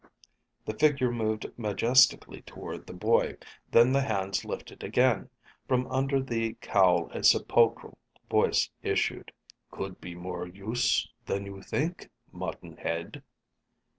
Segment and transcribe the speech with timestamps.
[0.65, 3.37] The figure moved majestically toward the boy,
[3.69, 5.29] then the hands lifted again.
[5.67, 9.31] From under the cowl a sepulchral voice issued.
[9.69, 13.21] "Could be more use than you think, muttonhead."